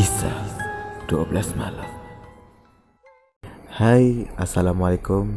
[0.00, 0.32] Kisah
[1.12, 1.92] 12 Malam.
[3.68, 5.28] Hai, Assalamualaikum.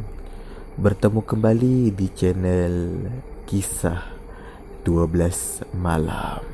[0.80, 2.96] Bertemu kembali di channel
[3.44, 4.08] Kisah
[4.88, 6.48] 12 Malam.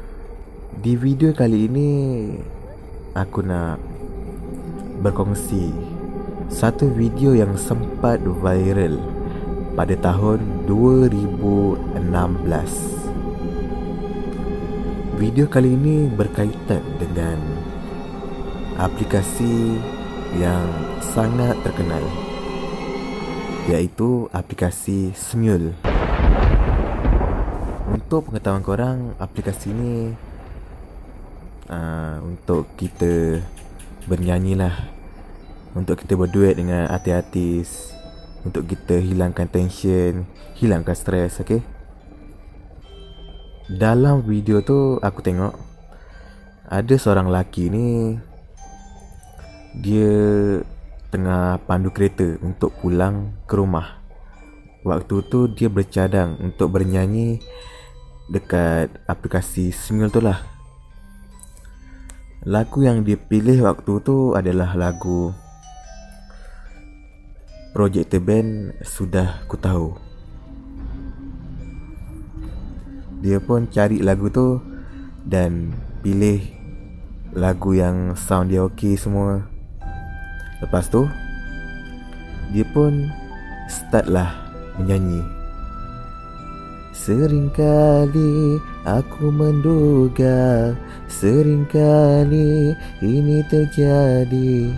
[0.81, 1.89] Di video kali ini
[3.13, 3.77] Aku nak
[5.05, 5.69] berkongsi
[6.49, 8.97] Satu video yang sempat viral
[9.77, 11.93] Pada tahun 2016
[15.21, 17.58] Video kali ini berkaitan dengan
[18.79, 19.75] aplikasi
[20.39, 20.63] yang
[21.03, 21.99] sangat terkenal
[23.67, 25.75] iaitu aplikasi Smule.
[27.91, 30.15] Untuk pengetahuan korang, aplikasi ini
[31.67, 33.43] uh, untuk kita
[34.07, 34.73] bernyanyi lah
[35.75, 37.93] untuk kita berduet dengan artis-artis
[38.47, 40.23] untuk kita hilangkan tension,
[40.55, 41.59] hilangkan stres, okey?
[43.67, 45.53] Dalam video tu aku tengok
[46.71, 48.17] ada seorang lelaki ni
[49.77, 50.13] dia
[51.09, 54.01] tengah pandu kereta untuk pulang ke rumah.
[54.81, 57.41] Waktu tu dia bercadang untuk bernyanyi
[58.29, 60.41] dekat aplikasi Smule tu lah.
[62.47, 65.35] Lagu yang dia pilih waktu tu adalah lagu
[67.75, 70.09] Project Band Sudah Ku Tahu.
[73.19, 74.63] dia pun cari lagu tu
[75.27, 76.39] dan pilih
[77.35, 79.43] lagu yang sound dia okey semua.
[80.59, 81.07] Lepas tu
[82.51, 83.07] dia pun
[83.69, 84.33] start lah
[84.81, 85.21] menyanyi.
[86.99, 90.75] Seringkali aku menduga
[91.07, 94.73] Seringkali ini terjadi.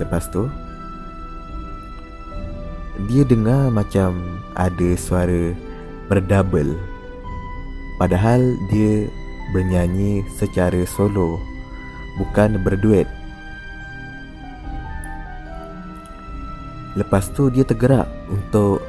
[0.00, 0.48] Lepas tu
[3.10, 5.52] Dia dengar macam ada suara
[6.08, 6.72] berdouble.
[8.00, 8.40] Padahal
[8.72, 9.12] dia
[9.52, 11.36] bernyanyi secara solo
[12.16, 13.04] Bukan berduet
[16.96, 18.80] Lepas tu dia tergerak untuk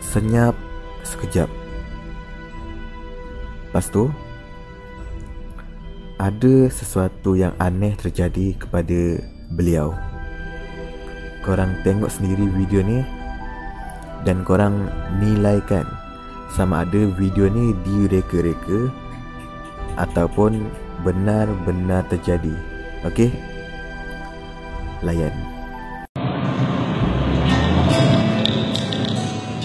[0.00, 0.56] senyap
[1.04, 1.46] sekejap
[3.68, 4.08] Lepas tu
[6.16, 9.20] Ada sesuatu yang aneh terjadi kepada
[9.52, 9.92] beliau
[11.44, 13.04] Korang tengok sendiri video ni
[14.24, 14.88] Dan korang
[15.20, 15.84] nilaikan
[16.54, 18.86] sama ada video ni direka-reka
[19.98, 20.62] ataupun
[21.02, 22.54] benar-benar terjadi.
[23.02, 23.34] Okey?
[25.02, 25.34] Layan.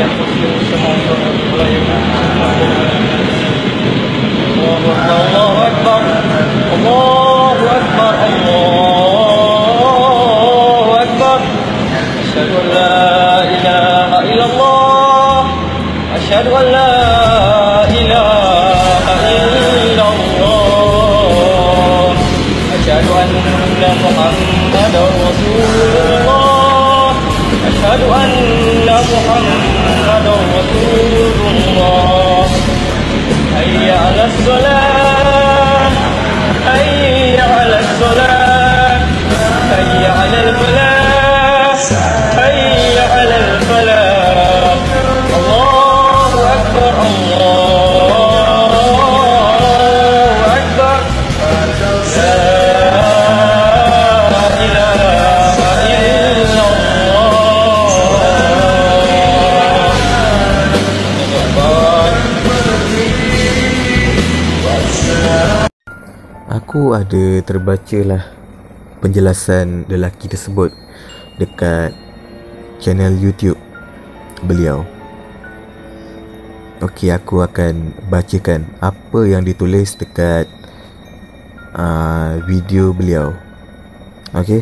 [0.00, 1.20] yang berkumpul semua untuk
[34.21, 34.90] الصلاة
[66.92, 68.20] Ada terbaca lah
[69.00, 70.76] penjelasan lelaki tersebut
[71.40, 71.96] dekat
[72.84, 73.56] channel YouTube
[74.44, 74.84] beliau.
[76.84, 80.44] Okey, aku akan bacakan apa yang ditulis dekat
[81.72, 83.32] uh, video beliau.
[84.36, 84.60] Okey.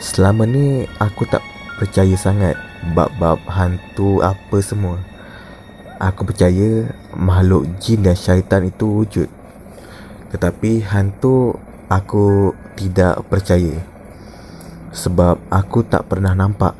[0.00, 1.44] Selama ni aku tak
[1.76, 2.56] percaya sangat
[2.96, 4.96] bab-bab hantu apa semua.
[6.00, 9.28] Aku percaya makhluk jin dan syaitan itu wujud.
[10.34, 13.82] Tetapi hantu aku tidak percaya.
[14.94, 16.74] Sebab aku tak pernah nampak.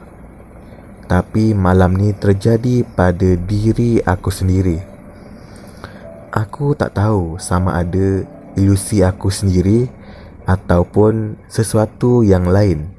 [1.04, 4.80] Tapi malam ni terjadi pada diri aku sendiri.
[6.34, 8.26] Aku tak tahu sama ada
[8.58, 9.86] ilusi aku sendiri
[10.48, 12.90] ataupun sesuatu yang lain.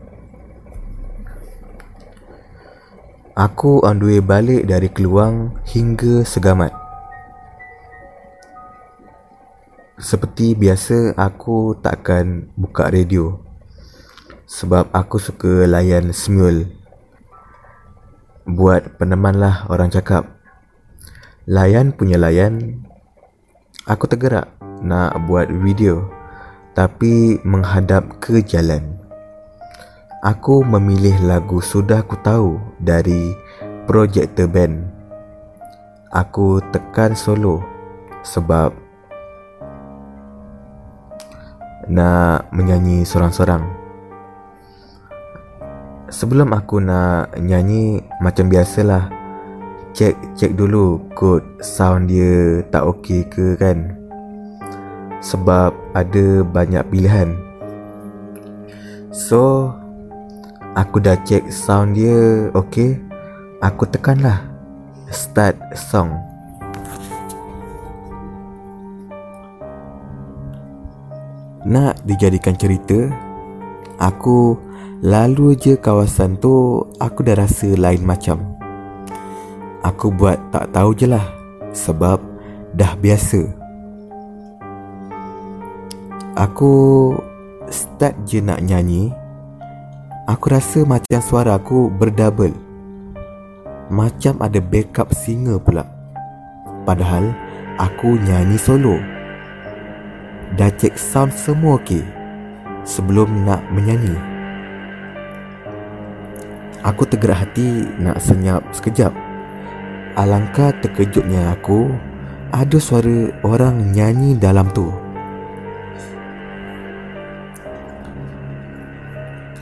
[3.36, 6.85] Aku on the way balik dari Keluang hingga Segamat.
[9.96, 13.40] Seperti biasa aku takkan buka radio
[14.44, 16.68] sebab aku suka layan semul.
[18.44, 20.36] Buat peneman lah orang cakap.
[21.48, 22.84] Layan punya layan.
[23.88, 24.52] Aku tergerak
[24.84, 26.12] nak buat video
[26.76, 29.00] tapi menghadap ke jalan.
[30.20, 33.32] Aku memilih lagu sudah ku tahu dari
[33.88, 34.92] Projector Band.
[36.12, 37.64] Aku tekan solo
[38.28, 38.85] sebab
[41.90, 43.66] nak menyanyi sorang-sorang.
[46.10, 49.10] Sebelum aku nak nyanyi macam biasalah
[49.96, 53.98] cek cek dulu kod sound dia tak okey ke kan.
[55.20, 57.34] Sebab ada banyak pilihan.
[59.10, 59.74] So,
[60.76, 63.00] Aku dah check sound dia Okay
[63.64, 64.44] Aku tekanlah
[65.08, 66.35] Start song
[71.66, 73.10] Nak dijadikan cerita
[73.98, 74.54] Aku
[75.02, 78.38] Lalu je kawasan tu Aku dah rasa lain macam.
[79.82, 81.26] Aku buat tak tahu je lah
[81.74, 82.22] Sebab
[82.78, 83.50] Dah biasa.
[86.38, 86.74] Aku
[87.74, 89.10] Start je nak nyanyi
[90.30, 92.54] Aku rasa macam suara aku berdouble.
[93.94, 95.86] Macam ada backup singer pula.
[96.82, 97.30] Padahal
[97.78, 99.15] aku nyanyi solo
[100.54, 102.06] Dah cek sound semua okey
[102.86, 104.14] Sebelum nak menyanyi
[106.86, 109.10] Aku tergerak hati nak senyap sekejap
[110.14, 111.90] Alangkah terkejutnya aku
[112.54, 115.06] Ada suara orang nyanyi dalam tu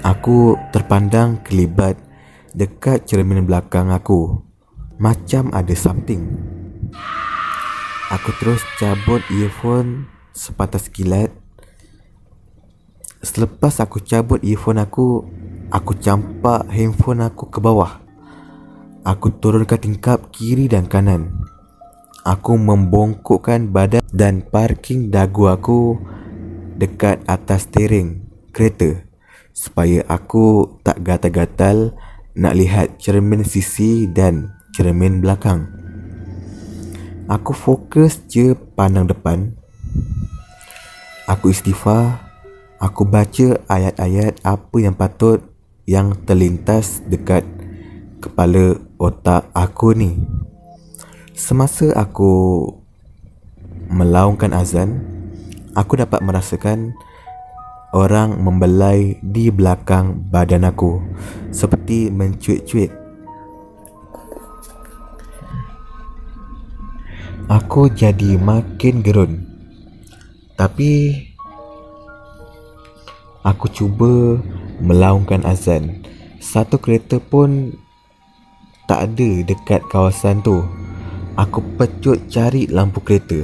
[0.04, 1.96] Aku terpandang kelibat
[2.52, 4.36] dekat cermin belakang aku.
[5.00, 6.28] Macam ada something.
[8.12, 11.30] Aku terus cabut earphone sepatah kilat.
[13.24, 15.24] Selepas aku cabut earphone aku,
[15.72, 18.04] aku campak handphone aku ke bawah.
[19.06, 21.32] Aku turunkan tingkap kiri dan kanan.
[22.26, 26.00] Aku membongkokkan badan dan parking dagu aku
[26.76, 28.24] dekat atas steering
[28.56, 29.04] kereta
[29.54, 31.94] supaya aku tak gatal-gatal
[32.34, 35.70] nak lihat cermin sisi dan cermin belakang.
[37.30, 39.63] Aku fokus je pandang depan.
[41.24, 42.20] Aku istighfar.
[42.84, 45.40] Aku baca ayat-ayat apa yang patut
[45.88, 47.48] yang terlintas dekat
[48.20, 50.20] kepala otak aku ni.
[51.32, 52.68] Semasa aku
[53.88, 55.00] melaungkan azan,
[55.72, 56.92] aku dapat merasakan
[57.96, 61.00] orang membelai di belakang badan aku
[61.56, 62.92] seperti mencuit-cuit.
[67.48, 69.53] Aku jadi makin gerun.
[70.54, 71.18] Tapi
[73.42, 74.38] aku cuba
[74.80, 76.06] melaungkan azan.
[76.44, 77.74] Satu kereta pun
[78.86, 80.62] tak ada dekat kawasan tu.
[81.34, 83.42] Aku pecut cari lampu kereta.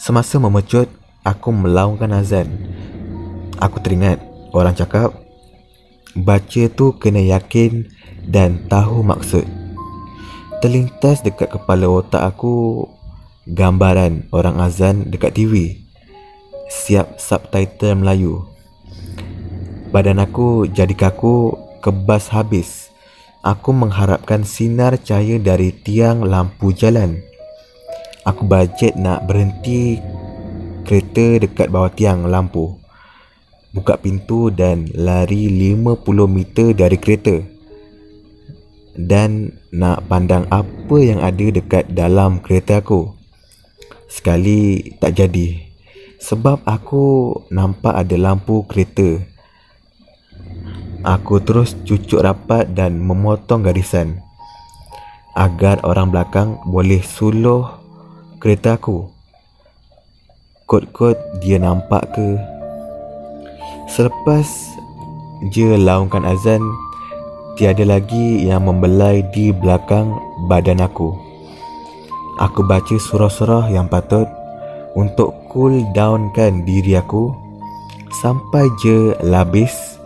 [0.00, 0.88] Semasa memecut,
[1.20, 2.48] aku melaungkan azan.
[3.60, 4.22] Aku teringat
[4.56, 5.12] orang cakap
[6.16, 7.86] baca tu kena yakin
[8.24, 9.44] dan tahu maksud.
[10.58, 12.86] Terlintas dekat kepala otak aku
[13.48, 15.80] gambaran orang azan dekat TV.
[16.68, 18.44] Siap subtitle Melayu.
[19.88, 22.92] Badan aku jadi kaku kebas habis.
[23.40, 27.24] Aku mengharapkan sinar cahaya dari tiang lampu jalan.
[28.28, 29.96] Aku bajet nak berhenti
[30.84, 32.76] kereta dekat bawah tiang lampu.
[33.72, 37.40] Buka pintu dan lari 50 meter dari kereta.
[38.92, 43.17] Dan nak pandang apa yang ada dekat dalam kereta aku.
[44.08, 45.68] Sekali tak jadi.
[46.18, 49.22] Sebab aku nampak ada lampu kereta.
[51.06, 54.18] Aku terus cucuk rapat dan memotong garisan.
[55.38, 57.78] Agar orang belakang boleh suluh
[58.42, 59.18] kereta aku
[60.68, 62.36] kot-kot dia nampak ke
[63.88, 64.46] Selepas
[65.48, 66.60] je laungkan azan
[67.56, 70.14] Tiada lagi yang membelai di belakang
[70.46, 71.27] badan aku
[72.38, 74.30] Aku baca surah-surah yang patut
[74.94, 77.34] Untuk cool downkan diri aku
[78.22, 79.98] Sampai je labis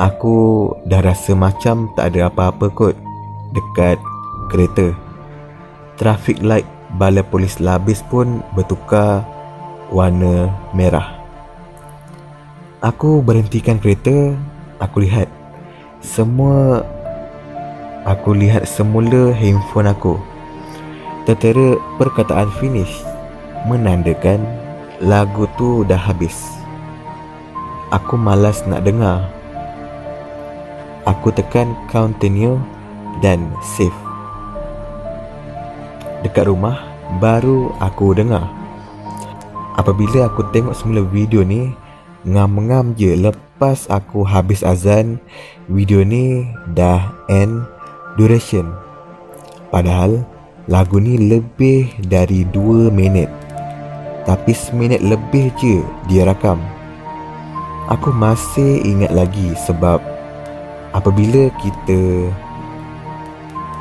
[0.00, 2.96] Aku dah rasa macam tak ada apa-apa kot
[3.52, 4.00] dekat
[4.48, 4.96] kereta.
[6.00, 6.64] Traffic light
[6.96, 9.20] balai polis labis pun bertukar
[9.92, 11.20] warna merah.
[12.80, 14.34] Aku berhentikan kereta,
[14.80, 15.28] aku lihat
[16.02, 16.82] semua
[18.02, 20.16] aku lihat semula handphone aku.
[21.22, 22.90] Tertera perkataan finish
[23.70, 24.42] menandakan
[24.98, 26.34] lagu tu dah habis.
[27.94, 29.30] Aku malas nak dengar.
[31.06, 32.58] Aku tekan continue
[33.22, 33.94] dan save.
[36.26, 36.82] Dekat rumah
[37.22, 38.50] baru aku dengar.
[39.78, 41.70] Apabila aku tengok semula video ni,
[42.26, 45.22] ngam-ngam je lepas aku habis azan,
[45.70, 47.62] video ni dah end
[48.18, 48.74] duration.
[49.70, 50.26] Padahal
[50.70, 53.26] lagu ni lebih dari 2 minit.
[54.22, 56.62] Tapi seminit lebih je dia rakam.
[57.90, 59.98] Aku masih ingat lagi sebab
[60.94, 62.30] apabila kita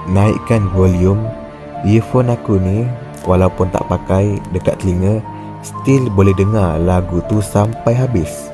[0.10, 1.22] naikkan volume
[1.86, 2.90] earphone aku ni
[3.30, 5.22] walaupun tak pakai dekat telinga
[5.62, 8.50] still boleh dengar lagu tu sampai habis.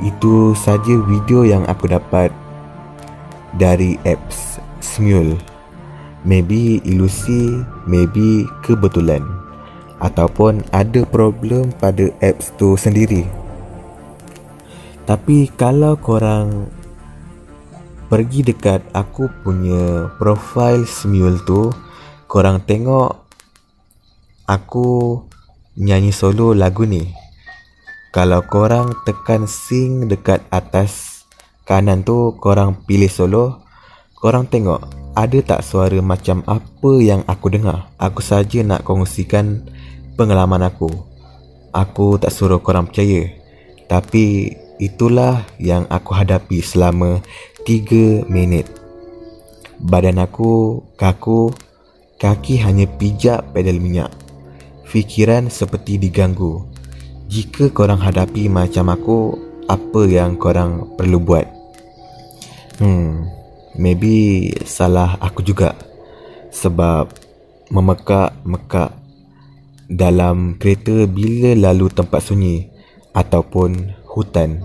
[0.00, 2.32] Itu saja video yang aku dapat
[3.60, 4.47] dari apps
[4.98, 5.38] Smule.
[6.26, 9.22] Maybe ilusi, maybe kebetulan
[10.02, 13.26] ataupun ada problem pada apps tu sendiri.
[15.06, 16.66] Tapi kalau korang
[18.10, 21.70] pergi dekat aku punya profile Smule tu,
[22.26, 23.24] korang tengok
[24.44, 25.22] aku
[25.78, 27.14] nyanyi solo lagu ni.
[28.10, 31.22] Kalau korang tekan sing dekat atas
[31.68, 33.67] kanan tu korang pilih solo,
[34.18, 34.82] korang tengok
[35.14, 37.90] ada tak suara macam apa yang aku dengar.
[37.98, 39.66] Aku saja nak kongsikan
[40.14, 40.90] pengalaman aku.
[41.74, 43.26] Aku tak suruh korang percaya.
[43.90, 47.18] Tapi itulah yang aku hadapi selama
[47.66, 48.66] 3 minit.
[49.78, 51.50] Badan aku kaku,
[52.18, 54.10] kaki hanya pijak pedal minyak
[54.88, 56.64] fikiran seperti diganggu.
[57.28, 59.18] Jika korang hadapi macam aku,
[59.68, 61.44] apa yang korang perlu buat?
[62.80, 63.28] Hmm,
[63.78, 65.78] maybe salah aku juga.
[66.50, 67.14] Sebab
[67.70, 68.92] memekak-mekak
[69.88, 72.68] dalam kereta bila lalu tempat sunyi
[73.14, 74.60] ataupun hutan.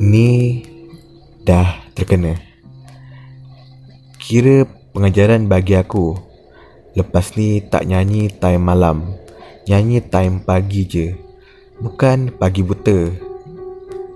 [0.00, 0.62] Ni
[1.44, 2.46] dah terkena.
[4.26, 6.18] Kira pengajaran bagi aku
[6.98, 9.14] Lepas ni tak nyanyi time malam
[9.70, 11.14] Nyanyi time pagi je
[11.78, 13.25] Bukan pagi buta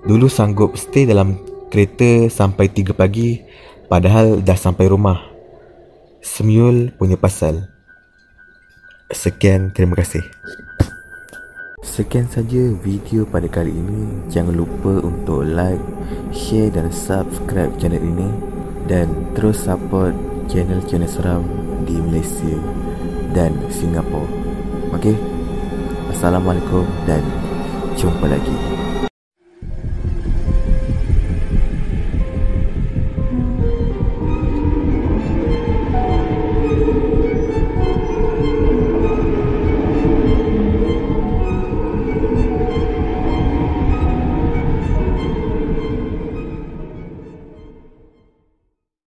[0.01, 1.37] Dulu sanggup stay dalam
[1.69, 3.41] kereta sampai 3 pagi
[3.85, 5.19] Padahal dah sampai rumah
[6.21, 7.69] Semyul punya pasal
[9.11, 10.23] Sekian terima kasih
[11.81, 15.81] Sekian saja video pada kali ini Jangan lupa untuk like,
[16.31, 18.29] share dan subscribe channel ini
[18.87, 20.13] Dan terus support
[20.51, 21.43] channel-channel seram
[21.87, 22.59] di Malaysia
[23.31, 24.27] dan Singapura.
[24.95, 25.15] Okey.
[26.11, 27.23] Assalamualaikum dan
[27.95, 28.80] jumpa lagi.